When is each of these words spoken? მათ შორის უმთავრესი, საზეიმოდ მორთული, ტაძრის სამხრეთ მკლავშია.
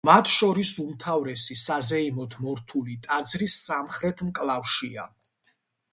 მათ 0.07 0.29
შორის 0.35 0.69
უმთავრესი, 0.83 1.57
საზეიმოდ 1.65 2.33
მორთული, 2.47 2.97
ტაძრის 3.07 3.61
სამხრეთ 3.69 4.25
მკლავშია. 4.31 5.07